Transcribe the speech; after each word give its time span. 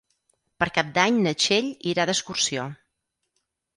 Per 0.61 0.67
Cap 0.77 0.89
d'Any 0.95 1.19
na 1.27 1.33
Txell 1.43 1.69
irà 1.93 2.07
d'excursió. 2.11 2.65